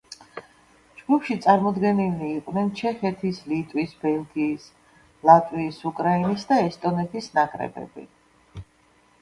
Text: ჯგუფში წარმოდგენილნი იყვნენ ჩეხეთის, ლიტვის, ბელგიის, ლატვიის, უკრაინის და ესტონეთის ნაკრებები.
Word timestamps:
ჯგუფში 0.99 1.35
წარმოდგენილნი 1.41 2.29
იყვნენ 2.37 2.71
ჩეხეთის, 2.79 3.41
ლიტვის, 3.51 3.93
ბელგიის, 4.05 4.65
ლატვიის, 5.31 5.79
უკრაინის 5.93 6.49
და 6.53 6.61
ესტონეთის 6.71 7.29
ნაკრებები. 7.37 8.09